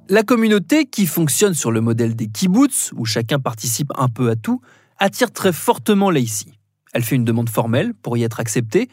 La 0.07 0.23
communauté, 0.23 0.85
qui 0.85 1.07
fonctionne 1.07 1.55
sur 1.55 1.71
le 1.71 1.81
modèle 1.81 2.15
des 2.15 2.27
kibbutz, 2.27 2.91
où 2.95 3.05
chacun 3.05 3.39
participe 3.39 3.91
un 3.95 4.07
peu 4.07 4.29
à 4.29 4.35
tout, 4.35 4.61
attire 4.97 5.31
très 5.31 5.51
fortement 5.51 6.09
Lacey. 6.09 6.51
Elle 6.93 7.03
fait 7.03 7.15
une 7.15 7.25
demande 7.25 7.49
formelle 7.49 7.93
pour 7.93 8.15
y 8.15 8.23
être 8.23 8.39
acceptée, 8.39 8.87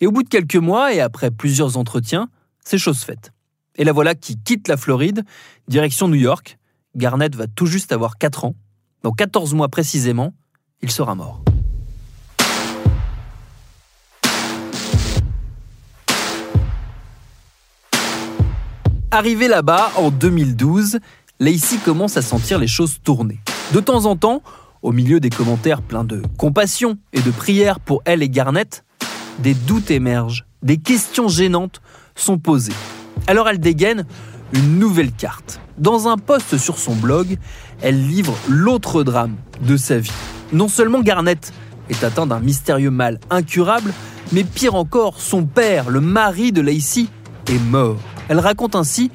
et 0.00 0.06
au 0.06 0.12
bout 0.12 0.22
de 0.22 0.28
quelques 0.28 0.56
mois 0.56 0.94
et 0.94 1.00
après 1.00 1.30
plusieurs 1.30 1.76
entretiens, 1.76 2.28
c'est 2.64 2.78
chose 2.78 3.00
faite. 3.00 3.32
Et 3.76 3.84
la 3.84 3.92
voilà 3.92 4.14
qui 4.14 4.38
quitte 4.38 4.68
la 4.68 4.76
Floride, 4.76 5.24
direction 5.68 6.08
New 6.08 6.14
York. 6.14 6.58
Garnett 6.96 7.34
va 7.34 7.46
tout 7.46 7.66
juste 7.66 7.92
avoir 7.92 8.18
4 8.18 8.44
ans. 8.44 8.54
Dans 9.02 9.12
14 9.12 9.54
mois 9.54 9.68
précisément, 9.68 10.34
il 10.82 10.90
sera 10.90 11.14
mort. 11.14 11.42
Arrivé 19.10 19.48
là-bas 19.48 19.90
en 19.96 20.10
2012, 20.10 20.98
Lacey 21.40 21.78
commence 21.78 22.16
à 22.16 22.22
sentir 22.22 22.58
les 22.58 22.66
choses 22.66 22.98
tourner. 23.02 23.40
De 23.72 23.80
temps 23.80 24.04
en 24.04 24.16
temps, 24.16 24.42
au 24.82 24.92
milieu 24.92 25.18
des 25.18 25.30
commentaires 25.30 25.82
pleins 25.82 26.04
de 26.04 26.22
compassion 26.36 26.98
et 27.12 27.20
de 27.20 27.30
prières 27.30 27.80
pour 27.80 28.02
elle 28.04 28.22
et 28.22 28.28
Garnett, 28.28 28.84
des 29.38 29.54
doutes 29.54 29.90
émergent, 29.90 30.46
des 30.62 30.78
questions 30.78 31.28
gênantes 31.28 31.80
sont 32.14 32.38
posées. 32.38 32.72
Alors 33.26 33.48
elle 33.48 33.60
dégaine 33.60 34.04
une 34.52 34.78
nouvelle 34.78 35.12
carte. 35.12 35.60
Dans 35.78 36.08
un 36.08 36.16
post 36.16 36.56
sur 36.58 36.78
son 36.78 36.94
blog, 36.94 37.38
elle 37.82 38.06
livre 38.06 38.34
l'autre 38.48 39.04
drame 39.04 39.36
de 39.62 39.76
sa 39.76 39.98
vie. 39.98 40.10
Non 40.52 40.68
seulement 40.68 41.00
Garnett 41.00 41.52
est 41.90 42.02
atteint 42.04 42.26
d'un 42.26 42.40
mystérieux 42.40 42.90
mal 42.90 43.20
incurable, 43.30 43.92
mais 44.32 44.44
pire 44.44 44.74
encore, 44.74 45.20
son 45.20 45.44
père, 45.44 45.90
le 45.90 46.00
mari 46.00 46.52
de 46.52 46.60
Lacey, 46.60 47.06
est 47.48 47.62
mort. 47.70 47.98
Elle 48.28 48.40
raconte 48.40 48.74
ainsi 48.74 49.10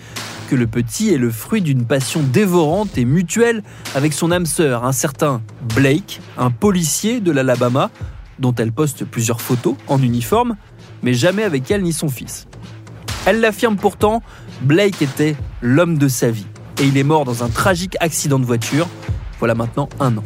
que 0.49 0.55
le 0.55 0.67
petit 0.67 1.13
est 1.13 1.17
le 1.17 1.31
fruit 1.31 1.61
d'une 1.61 1.85
passion 1.85 2.21
dévorante 2.21 2.97
et 2.97 3.05
mutuelle 3.05 3.63
avec 3.95 4.13
son 4.13 4.31
âme 4.31 4.45
sœur, 4.45 4.85
un 4.85 4.91
certain 4.91 5.41
Blake, 5.75 6.21
un 6.37 6.51
policier 6.51 7.19
de 7.19 7.31
l'Alabama, 7.31 7.89
dont 8.39 8.53
elle 8.55 8.71
poste 8.71 9.05
plusieurs 9.05 9.41
photos 9.41 9.75
en 9.87 10.01
uniforme, 10.01 10.55
mais 11.01 11.13
jamais 11.13 11.43
avec 11.43 11.69
elle 11.71 11.83
ni 11.83 11.93
son 11.93 12.09
fils. 12.09 12.47
Elle 13.25 13.39
l'affirme 13.39 13.77
pourtant, 13.77 14.21
Blake 14.61 15.01
était 15.01 15.35
l'homme 15.61 15.97
de 15.97 16.07
sa 16.07 16.31
vie, 16.31 16.47
et 16.81 16.85
il 16.85 16.97
est 16.97 17.03
mort 17.03 17.25
dans 17.25 17.43
un 17.43 17.49
tragique 17.49 17.95
accident 17.99 18.39
de 18.39 18.45
voiture, 18.45 18.87
voilà 19.39 19.55
maintenant 19.55 19.89
un 19.99 20.17
an. 20.17 20.23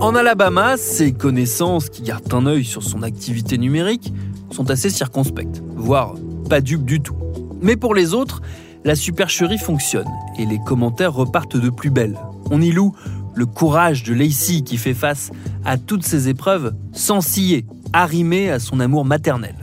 En 0.00 0.14
Alabama, 0.14 0.78
ses 0.78 1.12
connaissances, 1.12 1.90
qui 1.90 2.02
gardent 2.02 2.32
un 2.32 2.46
œil 2.46 2.64
sur 2.64 2.82
son 2.82 3.02
activité 3.02 3.58
numérique, 3.58 4.14
sont 4.50 4.70
assez 4.70 4.88
circonspectes, 4.88 5.62
voire 5.76 6.14
pas 6.48 6.62
dupes 6.62 6.86
du 6.86 7.00
tout. 7.00 7.16
Mais 7.62 7.76
pour 7.76 7.94
les 7.94 8.14
autres, 8.14 8.40
la 8.84 8.94
supercherie 8.94 9.58
fonctionne 9.58 10.08
et 10.38 10.46
les 10.46 10.58
commentaires 10.58 11.12
repartent 11.12 11.56
de 11.56 11.70
plus 11.70 11.90
belle. 11.90 12.18
On 12.50 12.60
y 12.60 12.72
loue 12.72 12.94
le 13.34 13.46
courage 13.46 14.02
de 14.02 14.14
Lacey 14.14 14.62
qui 14.62 14.76
fait 14.76 14.94
face 14.94 15.30
à 15.64 15.76
toutes 15.78 16.04
ces 16.04 16.28
épreuves 16.28 16.74
sans 16.92 17.20
scier, 17.20 17.66
arrimée 17.92 18.50
à 18.50 18.58
son 18.58 18.80
amour 18.80 19.04
maternel. 19.04 19.54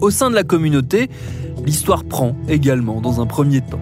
Au 0.00 0.10
sein 0.10 0.30
de 0.30 0.34
la 0.34 0.44
communauté, 0.44 1.10
l'histoire 1.64 2.04
prend 2.04 2.36
également 2.48 3.00
dans 3.00 3.20
un 3.20 3.26
premier 3.26 3.60
temps. 3.60 3.80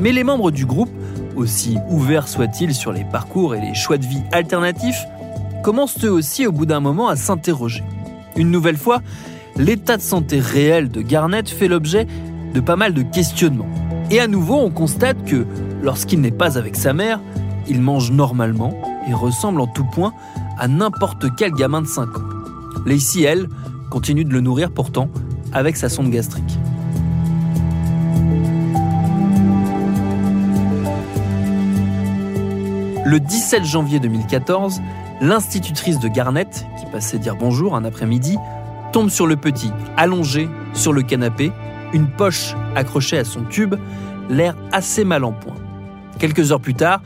Mais 0.00 0.12
les 0.12 0.24
membres 0.24 0.50
du 0.50 0.66
groupe, 0.66 0.90
aussi 1.36 1.76
ouverts 1.88 2.28
soient-ils 2.28 2.74
sur 2.74 2.92
les 2.92 3.04
parcours 3.04 3.54
et 3.54 3.60
les 3.60 3.74
choix 3.74 3.98
de 3.98 4.06
vie 4.06 4.22
alternatifs, 4.32 5.04
commencent 5.62 6.04
eux 6.04 6.10
aussi 6.10 6.46
au 6.46 6.52
bout 6.52 6.66
d'un 6.66 6.80
moment 6.80 7.08
à 7.08 7.16
s'interroger. 7.16 7.84
Une 8.36 8.50
nouvelle 8.50 8.76
fois, 8.76 9.02
l'état 9.56 9.96
de 9.96 10.02
santé 10.02 10.38
réel 10.38 10.90
de 10.90 11.02
Garnett 11.02 11.48
fait 11.48 11.68
l'objet 11.68 12.06
de 12.54 12.60
pas 12.60 12.76
mal 12.76 12.94
de 12.94 13.02
questionnements. 13.02 13.68
Et 14.10 14.20
à 14.20 14.26
nouveau, 14.26 14.56
on 14.56 14.70
constate 14.70 15.24
que 15.24 15.46
lorsqu'il 15.82 16.20
n'est 16.20 16.30
pas 16.30 16.58
avec 16.58 16.76
sa 16.76 16.92
mère, 16.92 17.20
il 17.68 17.80
mange 17.80 18.10
normalement 18.10 18.74
et 19.08 19.14
ressemble 19.14 19.60
en 19.60 19.66
tout 19.66 19.84
point 19.84 20.12
à 20.58 20.68
n'importe 20.68 21.26
quel 21.36 21.52
gamin 21.52 21.82
de 21.82 21.86
5 21.86 22.18
ans. 22.18 22.22
Lacey, 22.86 23.22
elle, 23.22 23.48
continue 23.90 24.24
de 24.24 24.32
le 24.32 24.40
nourrir 24.40 24.70
pourtant 24.70 25.08
avec 25.52 25.76
sa 25.76 25.88
sonde 25.88 26.10
gastrique. 26.10 26.58
Le 33.04 33.18
17 33.18 33.64
janvier 33.64 33.98
2014, 33.98 34.80
l'institutrice 35.20 35.98
de 35.98 36.08
Garnett, 36.08 36.66
qui 36.78 36.86
passait 36.86 37.18
dire 37.18 37.34
bonjour 37.34 37.74
un 37.74 37.84
après-midi, 37.84 38.36
tombe 38.92 39.08
sur 39.08 39.26
le 39.26 39.36
petit, 39.36 39.72
allongé 39.96 40.48
sur 40.74 40.92
le 40.92 41.02
canapé, 41.02 41.50
une 41.92 42.06
poche 42.08 42.54
accrochée 42.74 43.18
à 43.18 43.24
son 43.24 43.42
tube, 43.44 43.74
l'air 44.28 44.56
assez 44.72 45.04
mal 45.04 45.24
en 45.24 45.32
point. 45.32 45.56
Quelques 46.18 46.52
heures 46.52 46.60
plus 46.60 46.74
tard, 46.74 47.02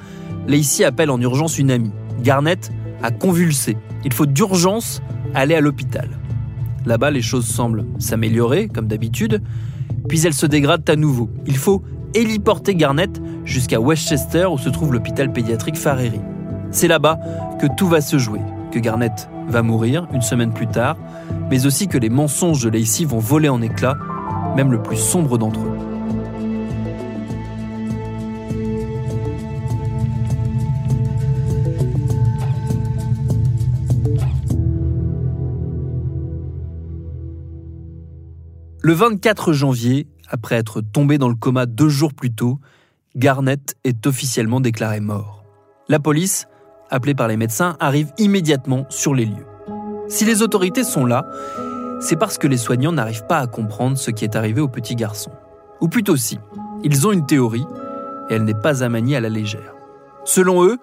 Lacey 0.49 0.85
appelle 0.85 1.11
en 1.11 1.21
urgence 1.21 1.59
une 1.59 1.71
amie. 1.71 1.93
Garnett 2.23 2.71
a 3.03 3.11
convulsé. 3.11 3.77
Il 4.05 4.13
faut 4.13 4.27
d'urgence 4.27 5.03
aller 5.35 5.55
à 5.55 5.61
l'hôpital. 5.61 6.09
Là-bas, 6.87 7.11
les 7.11 7.23
choses 7.23 7.47
semblent 7.47 7.87
s'améliorer, 7.99 8.69
comme 8.69 8.87
d'habitude, 8.87 9.43
puis 10.09 10.25
elles 10.27 10.35
se 10.35 10.47
dégradent 10.47 10.89
à 10.89 10.97
nouveau. 10.97 11.31
Il 11.47 11.57
faut 11.57 11.83
héliporter 12.15 12.75
Garnett 12.75 13.21
jusqu'à 13.45 13.81
Westchester 13.81 14.47
où 14.47 14.59
se 14.59 14.69
trouve 14.69 14.93
l'hôpital 14.93 15.33
pédiatrique 15.33 15.77
Fareri. 15.77 16.21
C'est 16.71 16.89
là-bas 16.89 17.19
que 17.61 17.67
tout 17.77 17.89
va 17.89 18.01
se 18.01 18.19
jouer, 18.19 18.41
que 18.71 18.79
Garnett 18.79 19.29
va 19.49 19.63
mourir 19.63 20.07
une 20.13 20.23
semaine 20.23 20.53
plus 20.53 20.67
tard, 20.67 20.97
mais 21.51 21.67
aussi 21.67 21.89
que 21.89 21.99
les 21.99 22.11
mensonges 22.11 22.63
de 22.63 22.71
Lacey 22.71 23.05
vont 23.05 23.19
voler 23.19 23.49
en 23.49 23.63
éclats, 23.63 23.97
même 24.55 24.71
le 24.71 24.83
plus 24.83 24.97
sombre 24.97 25.39
d'entre 25.39 25.61
eux. 25.61 25.95
Le 38.87 38.93
24 38.93 39.55
janvier, 39.55 40.07
après 40.29 40.57
être 40.57 40.83
tombé 40.83 41.17
dans 41.17 41.31
le 41.31 41.35
coma 41.35 41.65
deux 41.65 41.89
jours 41.89 42.13
plus 42.13 42.31
tôt, 42.31 42.61
Garnett 43.17 43.77
est 43.83 44.07
officiellement 44.07 44.61
déclaré 44.61 45.01
mort. 45.01 45.43
La 45.89 45.99
police, 45.99 46.49
appelée 46.91 47.15
par 47.15 47.29
les 47.29 47.39
médecins, 47.39 47.77
arrive 47.81 48.13
immédiatement 48.19 48.85
sur 48.91 49.15
les 49.15 49.25
lieux. 49.25 49.47
Si 50.09 50.27
les 50.27 50.43
autorités 50.43 50.85
sont 50.85 51.07
là, 51.07 51.25
c'est 52.01 52.17
parce 52.17 52.39
que 52.39 52.47
les 52.47 52.57
soignants 52.57 52.93
n'arrivent 52.93 53.27
pas 53.27 53.39
à 53.39 53.47
comprendre 53.47 53.97
ce 53.97 54.11
qui 54.11 54.25
est 54.25 54.37
arrivé 54.37 54.61
au 54.61 54.69
petit 54.69 54.95
garçon. 54.95 55.31
Ou 55.81 55.89
plutôt 55.89 56.17
si, 56.17 56.39
ils 56.83 57.07
ont 57.07 57.13
une 57.13 57.27
théorie, 57.27 57.67
et 58.29 58.35
elle 58.35 58.45
n'est 58.45 58.55
pas 58.55 58.83
à 58.83 58.89
manier 58.89 59.17
à 59.17 59.21
la 59.21 59.29
légère. 59.29 59.75
Selon 60.25 60.65
eux, 60.65 60.79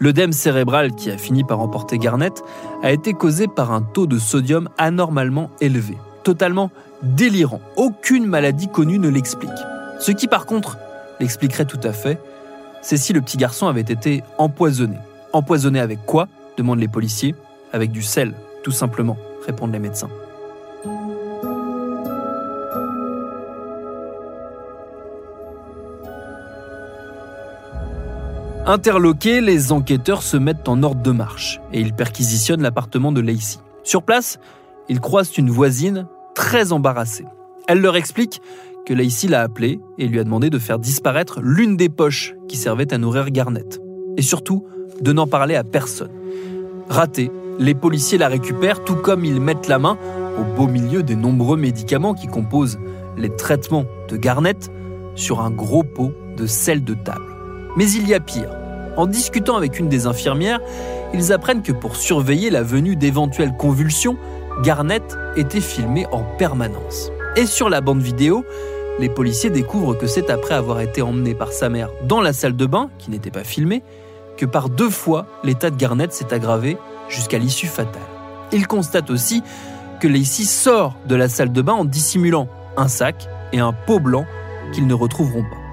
l'œdème 0.00 0.32
cérébral 0.32 0.94
qui 0.94 1.10
a 1.10 1.18
fini 1.18 1.44
par 1.44 1.60
emporter 1.60 1.98
Garnett 1.98 2.42
a 2.82 2.92
été 2.92 3.14
causé 3.14 3.46
par 3.46 3.72
un 3.72 3.82
taux 3.82 4.06
de 4.06 4.18
sodium 4.18 4.68
anormalement 4.78 5.50
élevé, 5.60 5.96
totalement 6.22 6.70
délirant. 7.02 7.60
Aucune 7.76 8.26
maladie 8.26 8.68
connue 8.68 8.98
ne 8.98 9.08
l'explique. 9.08 9.50
Ce 9.98 10.12
qui 10.12 10.28
par 10.28 10.46
contre 10.46 10.78
l'expliquerait 11.20 11.64
tout 11.64 11.80
à 11.82 11.92
fait, 11.92 12.20
c'est 12.82 12.98
si 12.98 13.12
le 13.12 13.22
petit 13.22 13.38
garçon 13.38 13.66
avait 13.66 13.80
été 13.80 14.22
empoisonné. 14.36 14.96
Empoisonné 15.32 15.80
avec 15.80 16.04
quoi? 16.04 16.28
demandent 16.56 16.80
les 16.80 16.88
policiers. 16.88 17.34
Avec 17.72 17.90
du 17.90 18.02
sel, 18.02 18.34
tout 18.62 18.70
simplement, 18.70 19.16
répondent 19.46 19.72
les 19.72 19.78
médecins. 19.78 20.10
Interloqués, 28.66 29.42
les 29.42 29.72
enquêteurs 29.72 30.22
se 30.22 30.38
mettent 30.38 30.70
en 30.70 30.82
ordre 30.82 31.02
de 31.02 31.10
marche 31.10 31.60
et 31.74 31.82
ils 31.82 31.92
perquisitionnent 31.92 32.62
l'appartement 32.62 33.12
de 33.12 33.20
Lacey. 33.20 33.58
Sur 33.82 34.02
place, 34.02 34.38
ils 34.88 35.00
croisent 35.00 35.36
une 35.36 35.50
voisine 35.50 36.06
très 36.34 36.72
embarrassée. 36.72 37.26
Elle 37.68 37.82
leur 37.82 37.94
explique 37.94 38.40
que 38.86 38.94
Lacey 38.94 39.28
l'a 39.28 39.42
appelé 39.42 39.80
et 39.98 40.08
lui 40.08 40.18
a 40.18 40.24
demandé 40.24 40.48
de 40.48 40.58
faire 40.58 40.78
disparaître 40.78 41.42
l'une 41.42 41.76
des 41.76 41.90
poches 41.90 42.36
qui 42.48 42.56
servait 42.56 42.94
à 42.94 42.96
nourrir 42.96 43.30
Garnett. 43.30 43.82
Et 44.16 44.22
surtout, 44.22 44.64
de 44.98 45.12
n'en 45.12 45.26
parler 45.26 45.56
à 45.56 45.64
personne. 45.64 46.12
Raté, 46.88 47.30
les 47.58 47.74
policiers 47.74 48.16
la 48.16 48.28
récupèrent 48.28 48.82
tout 48.82 48.96
comme 48.96 49.26
ils 49.26 49.42
mettent 49.42 49.68
la 49.68 49.78
main 49.78 49.98
au 50.38 50.56
beau 50.56 50.68
milieu 50.68 51.02
des 51.02 51.16
nombreux 51.16 51.58
médicaments 51.58 52.14
qui 52.14 52.28
composent 52.28 52.78
les 53.18 53.34
traitements 53.36 53.84
de 54.08 54.16
Garnett 54.16 54.70
sur 55.16 55.42
un 55.42 55.50
gros 55.50 55.82
pot 55.84 56.14
de 56.38 56.46
sel 56.46 56.82
de 56.82 56.94
table. 56.94 57.33
Mais 57.76 57.90
il 57.90 58.08
y 58.08 58.14
a 58.14 58.20
pire. 58.20 58.50
En 58.96 59.06
discutant 59.06 59.56
avec 59.56 59.78
une 59.78 59.88
des 59.88 60.06
infirmières, 60.06 60.60
ils 61.12 61.32
apprennent 61.32 61.62
que 61.62 61.72
pour 61.72 61.96
surveiller 61.96 62.50
la 62.50 62.62
venue 62.62 62.96
d'éventuelles 62.96 63.56
convulsions, 63.56 64.16
Garnett 64.62 65.16
était 65.36 65.60
filmé 65.60 66.06
en 66.12 66.22
permanence. 66.38 67.10
Et 67.36 67.46
sur 67.46 67.68
la 67.68 67.80
bande 67.80 68.02
vidéo, 68.02 68.44
les 69.00 69.08
policiers 69.08 69.50
découvrent 69.50 69.94
que 69.94 70.06
c'est 70.06 70.30
après 70.30 70.54
avoir 70.54 70.80
été 70.80 71.02
emmené 71.02 71.34
par 71.34 71.52
sa 71.52 71.68
mère 71.68 71.90
dans 72.04 72.20
la 72.20 72.32
salle 72.32 72.54
de 72.54 72.66
bain, 72.66 72.90
qui 72.98 73.10
n'était 73.10 73.32
pas 73.32 73.42
filmée, 73.42 73.82
que 74.36 74.46
par 74.46 74.68
deux 74.68 74.90
fois 74.90 75.26
l'état 75.42 75.70
de 75.70 75.76
Garnett 75.76 76.12
s'est 76.12 76.32
aggravé 76.32 76.76
jusqu'à 77.08 77.38
l'issue 77.38 77.66
fatale. 77.66 78.02
Ils 78.52 78.68
constatent 78.68 79.10
aussi 79.10 79.42
que 80.00 80.06
Lacey 80.06 80.44
sort 80.44 80.94
de 81.06 81.16
la 81.16 81.28
salle 81.28 81.52
de 81.52 81.62
bain 81.62 81.72
en 81.72 81.84
dissimulant 81.84 82.48
un 82.76 82.88
sac 82.88 83.28
et 83.52 83.58
un 83.58 83.72
pot 83.72 83.98
blanc 83.98 84.26
qu'ils 84.72 84.86
ne 84.86 84.94
retrouveront 84.94 85.42
pas. 85.42 85.63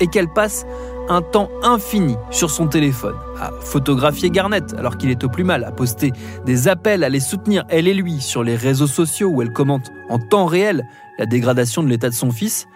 Et 0.00 0.06
qu'elle 0.06 0.28
passe 0.28 0.64
un 1.08 1.22
temps 1.22 1.50
infini 1.62 2.16
sur 2.30 2.50
son 2.50 2.68
téléphone, 2.68 3.16
à 3.40 3.50
photographier 3.60 4.30
Garnett 4.30 4.74
alors 4.74 4.96
qu'il 4.96 5.10
est 5.10 5.24
au 5.24 5.28
plus 5.28 5.44
mal, 5.44 5.64
à 5.64 5.72
poster 5.72 6.12
des 6.44 6.68
appels 6.68 7.02
à 7.02 7.08
les 7.08 7.20
soutenir, 7.20 7.64
elle 7.68 7.88
et 7.88 7.94
lui, 7.94 8.20
sur 8.20 8.44
les 8.44 8.56
réseaux 8.56 8.86
sociaux 8.86 9.28
où 9.28 9.42
elle 9.42 9.52
commente 9.52 9.90
en 10.08 10.18
temps 10.18 10.46
réel 10.46 10.86
la 11.18 11.26
dégradation 11.26 11.82
de 11.82 11.88
l'état 11.88 12.10
de 12.10 12.14
son 12.14 12.30
fils, 12.30 12.66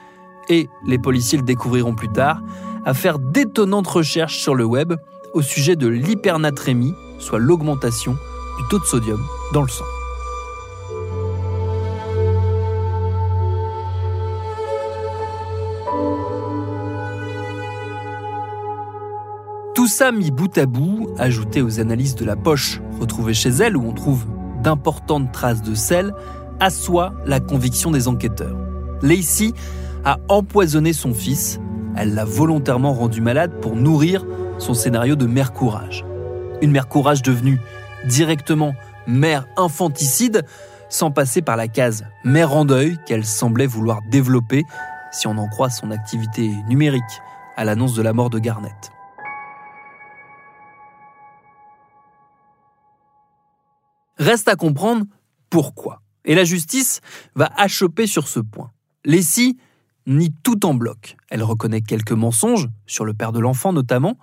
et, 0.48 0.68
les 0.86 0.98
policiers 0.98 1.38
le 1.38 1.44
découvriront 1.44 1.94
plus 1.94 2.10
tard, 2.10 2.42
à 2.84 2.94
faire 2.94 3.18
d'étonnantes 3.18 3.86
recherches 3.86 4.38
sur 4.38 4.54
le 4.54 4.64
web 4.64 4.94
au 5.34 5.42
sujet 5.42 5.76
de 5.76 5.86
l'hypernatrémie, 5.86 6.94
soit 7.18 7.38
l'augmentation 7.38 8.12
du 8.12 8.68
taux 8.68 8.78
de 8.78 8.84
sodium 8.84 9.20
dans 9.52 9.62
le 9.62 9.68
sang. 9.68 9.84
Ça 19.92 20.10
mis 20.10 20.30
bout 20.30 20.56
à 20.56 20.64
bout, 20.64 21.10
ajouté 21.18 21.60
aux 21.60 21.78
analyses 21.78 22.14
de 22.14 22.24
la 22.24 22.34
poche 22.34 22.80
retrouvée 22.98 23.34
chez 23.34 23.50
elle 23.50 23.76
où 23.76 23.86
on 23.86 23.92
trouve 23.92 24.24
d'importantes 24.62 25.30
traces 25.32 25.60
de 25.60 25.74
sel, 25.74 26.14
assoit 26.60 27.12
la 27.26 27.40
conviction 27.40 27.90
des 27.90 28.08
enquêteurs. 28.08 28.56
Lacey 29.02 29.52
a 30.06 30.16
empoisonné 30.30 30.94
son 30.94 31.12
fils, 31.12 31.60
elle 31.94 32.14
l'a 32.14 32.24
volontairement 32.24 32.94
rendu 32.94 33.20
malade 33.20 33.52
pour 33.60 33.76
nourrir 33.76 34.24
son 34.56 34.72
scénario 34.72 35.14
de 35.14 35.26
mère 35.26 35.52
courage. 35.52 36.06
Une 36.62 36.70
mère 36.70 36.88
courage 36.88 37.20
devenue 37.20 37.60
directement 38.08 38.74
mère 39.06 39.46
infanticide, 39.58 40.46
sans 40.88 41.10
passer 41.10 41.42
par 41.42 41.58
la 41.58 41.68
case 41.68 42.06
mère 42.24 42.56
en 42.56 42.64
deuil 42.64 42.96
qu'elle 43.04 43.26
semblait 43.26 43.66
vouloir 43.66 44.00
développer, 44.10 44.64
si 45.10 45.26
on 45.26 45.36
en 45.36 45.48
croit 45.48 45.68
son 45.68 45.90
activité 45.90 46.50
numérique 46.66 47.02
à 47.58 47.66
l'annonce 47.66 47.94
de 47.94 48.00
la 48.00 48.14
mort 48.14 48.30
de 48.30 48.38
Garnett. 48.38 48.90
Reste 54.18 54.48
à 54.48 54.56
comprendre 54.56 55.04
pourquoi. 55.50 56.02
Et 56.24 56.34
la 56.34 56.44
justice 56.44 57.00
va 57.34 57.50
achoper 57.56 58.06
sur 58.06 58.28
ce 58.28 58.40
point. 58.40 58.70
Lessie 59.04 59.58
nie 60.06 60.32
tout 60.42 60.66
en 60.66 60.74
bloc. 60.74 61.16
Elle 61.30 61.42
reconnaît 61.42 61.80
quelques 61.80 62.12
mensonges, 62.12 62.68
sur 62.86 63.04
le 63.04 63.14
père 63.14 63.32
de 63.32 63.40
l'enfant 63.40 63.72
notamment, 63.72 64.18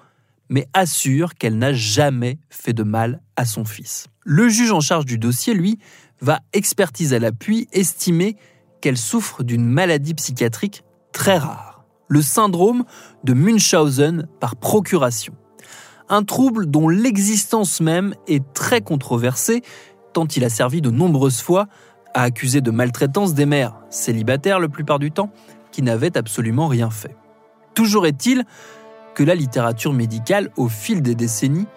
mais 0.49 0.67
assure 0.73 1.35
qu'elle 1.35 1.57
n'a 1.57 1.73
jamais 1.73 2.39
fait 2.49 2.73
de 2.73 2.83
mal 2.83 3.21
à 3.35 3.45
son 3.45 3.65
fils. 3.65 4.07
Le 4.23 4.49
juge 4.49 4.71
en 4.71 4.81
charge 4.81 5.05
du 5.05 5.17
dossier, 5.17 5.53
lui, 5.53 5.79
va 6.21 6.39
expertiser 6.53 7.17
à 7.17 7.19
l'appui 7.19 7.67
estimer 7.71 8.35
qu'elle 8.81 8.97
souffre 8.97 9.43
d'une 9.43 9.65
maladie 9.65 10.13
psychiatrique 10.13 10.83
très 11.11 11.37
rare, 11.37 11.85
le 12.07 12.21
syndrome 12.21 12.83
de 13.23 13.33
Munchausen 13.33 14.27
par 14.39 14.55
procuration. 14.55 15.35
Un 16.09 16.23
trouble 16.23 16.65
dont 16.65 16.89
l'existence 16.89 17.81
même 17.81 18.15
est 18.27 18.53
très 18.53 18.81
controversée 18.81 19.61
tant 20.13 20.27
il 20.27 20.43
a 20.43 20.49
servi 20.49 20.81
de 20.81 20.89
nombreuses 20.89 21.41
fois 21.41 21.67
à 22.13 22.23
accuser 22.23 22.61
de 22.61 22.71
maltraitance 22.71 23.33
des 23.33 23.45
mères, 23.45 23.75
célibataires 23.89 24.59
la 24.59 24.67
plupart 24.67 24.99
du 24.99 25.11
temps, 25.11 25.31
qui 25.71 25.81
n'avaient 25.81 26.17
absolument 26.17 26.67
rien 26.67 26.89
fait. 26.89 27.15
Toujours 27.75 28.07
est-il 28.07 28.43
que 29.13 29.23
la 29.23 29.35
littérature 29.35 29.93
médicale, 29.93 30.49
au 30.57 30.67
fil 30.67 31.01
des 31.01 31.15
décennies, 31.15 31.67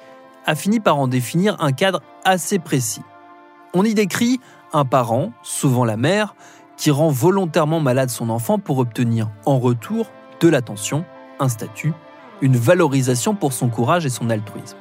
a 0.47 0.55
fini 0.55 0.81
par 0.81 0.99
en 0.99 1.09
définir 1.09 1.57
un 1.61 1.73
cadre 1.73 2.03
assez 2.25 2.59
précis. 2.59 3.03
On 3.75 3.85
y 3.85 3.95
décrit 3.95 4.41
un 4.73 4.85
parent, 4.85 5.33
souvent 5.43 5.85
la 5.85 5.97
mère, 5.97 6.35
qui 6.77 6.91
rend 6.91 7.11
volontairement 7.11 7.81
malade 7.81 8.11
son 8.11 8.31
enfant 8.31 8.59
pour 8.59 8.79
obtenir 8.79 9.31
en 9.45 9.59
retour 9.59 10.11
de 10.41 10.49
l'attention, 10.49 11.05
un 11.39 11.49
statut, 11.49 11.93
une 12.43 12.57
valorisation 12.57 13.35
pour 13.35 13.55
son 13.55 13.69
courage 13.69 14.05
et 14.05 14.11
son 14.11 14.29
altruisme. 14.29 14.77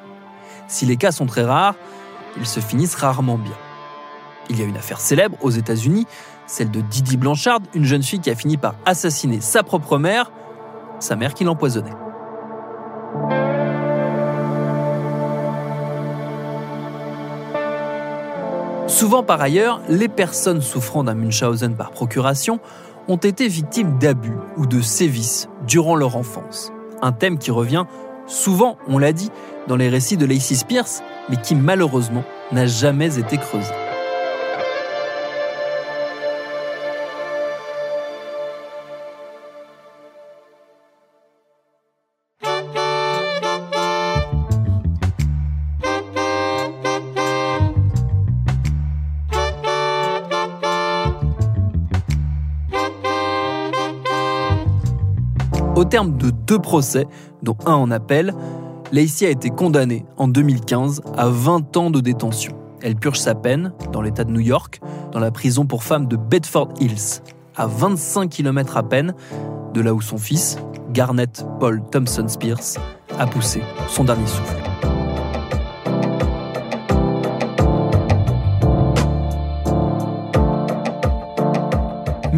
Si 0.67 0.85
les 0.85 0.97
cas 0.97 1.11
sont 1.11 1.27
très 1.27 1.43
rares, 1.43 1.75
ils 2.37 2.47
se 2.47 2.59
finissent 2.59 2.95
rarement 2.95 3.37
bien. 3.37 3.55
Il 4.49 4.59
y 4.59 4.63
a 4.63 4.65
une 4.65 4.75
affaire 4.75 4.99
célèbre 4.99 5.37
aux 5.41 5.51
États-Unis, 5.51 6.07
celle 6.47 6.71
de 6.71 6.81
Didi 6.81 7.15
Blanchard, 7.15 7.59
une 7.73 7.85
jeune 7.85 8.03
fille 8.03 8.19
qui 8.19 8.29
a 8.29 8.35
fini 8.35 8.57
par 8.57 8.75
assassiner 8.85 9.39
sa 9.39 9.63
propre 9.63 9.97
mère, 9.97 10.31
sa 10.99 11.15
mère 11.15 11.33
qui 11.33 11.43
l'empoisonnait. 11.43 11.93
Souvent 18.87 19.23
par 19.23 19.39
ailleurs, 19.39 19.81
les 19.87 20.09
personnes 20.09 20.61
souffrant 20.61 21.03
d'un 21.03 21.13
Munchausen 21.13 21.75
par 21.75 21.91
procuration 21.91 22.59
ont 23.07 23.17
été 23.17 23.47
victimes 23.47 23.97
d'abus 23.99 24.37
ou 24.57 24.65
de 24.65 24.81
sévices 24.81 25.47
durant 25.65 25.95
leur 25.95 26.17
enfance. 26.17 26.73
Un 27.01 27.11
thème 27.11 27.37
qui 27.37 27.51
revient 27.51 27.85
souvent, 28.27 28.77
on 28.87 28.97
l'a 28.97 29.13
dit, 29.13 29.29
dans 29.67 29.75
les 29.75 29.89
récits 29.89 30.17
de 30.17 30.25
Lacey 30.25 30.55
Spears, 30.55 31.01
mais 31.29 31.37
qui 31.37 31.55
malheureusement 31.55 32.23
n'a 32.51 32.65
jamais 32.65 33.17
été 33.19 33.37
creusé. 33.37 33.71
Au 55.75 55.85
terme 55.85 56.17
de 56.17 56.31
deux 56.31 56.59
procès, 56.59 57.07
dont 57.43 57.55
un 57.65 57.73
en 57.73 57.91
appel, 57.91 58.33
Lacey 58.91 59.25
a 59.25 59.29
été 59.29 59.49
condamnée 59.49 60.05
en 60.17 60.27
2015 60.27 61.01
à 61.15 61.29
20 61.29 61.77
ans 61.77 61.89
de 61.89 62.01
détention. 62.01 62.53
Elle 62.81 62.95
purge 62.95 63.19
sa 63.19 63.35
peine 63.35 63.71
dans 63.91 64.01
l'État 64.01 64.25
de 64.25 64.31
New 64.31 64.41
York, 64.41 64.81
dans 65.13 65.19
la 65.19 65.31
prison 65.31 65.65
pour 65.65 65.83
femmes 65.83 66.07
de 66.07 66.17
Bedford 66.17 66.73
Hills, 66.79 67.21
à 67.55 67.67
25 67.67 68.29
km 68.29 68.75
à 68.75 68.83
peine 68.83 69.13
de 69.73 69.81
là 69.81 69.93
où 69.93 70.01
son 70.01 70.17
fils, 70.17 70.57
Garnett 70.91 71.45
Paul 71.59 71.81
Thompson 71.89 72.27
Spears, 72.27 72.77
a 73.17 73.25
poussé 73.25 73.61
son 73.87 74.03
dernier 74.03 74.27
souffle. 74.27 74.70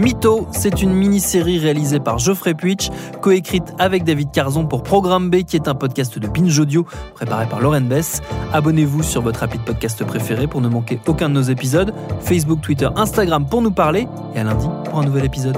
Mytho, 0.03 0.47
c'est 0.51 0.81
une 0.81 0.93
mini-série 0.93 1.59
réalisée 1.59 2.01
par 2.01 2.19
Geoffrey 2.19 2.53
Puitch, 2.53 2.89
coécrite 3.21 3.73
avec 3.79 4.03
David 4.03 4.31
Carzon 4.31 4.65
pour 4.65 4.83
Programme 4.83 5.29
B, 5.29 5.43
qui 5.43 5.55
est 5.55 5.69
un 5.69 5.75
podcast 5.75 6.19
de 6.19 6.27
Binge 6.27 6.59
Audio 6.59 6.85
préparé 7.13 7.45
par 7.45 7.61
Lauren 7.61 7.79
Bess. 7.79 8.21
Abonnez-vous 8.51 9.01
sur 9.01 9.21
votre 9.21 9.39
rapide 9.39 9.61
podcast 9.61 10.03
préféré 10.03 10.47
pour 10.47 10.59
ne 10.59 10.67
manquer 10.67 10.99
aucun 11.07 11.29
de 11.29 11.35
nos 11.35 11.43
épisodes. 11.43 11.93
Facebook, 12.19 12.59
Twitter, 12.59 12.89
Instagram 12.97 13.45
pour 13.45 13.61
nous 13.61 13.71
parler. 13.71 14.09
Et 14.35 14.39
à 14.39 14.43
lundi 14.43 14.67
pour 14.83 14.99
un 14.99 15.05
nouvel 15.05 15.23
épisode. 15.23 15.57